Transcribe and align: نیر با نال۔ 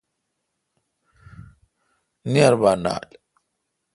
نیر 2.31 2.53
با 2.61 2.71
نال۔ 2.83 3.07